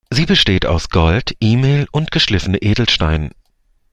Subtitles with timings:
[0.09, 3.35] Sie besteht aus Gold, Email und geschliffenen Edelsteinen.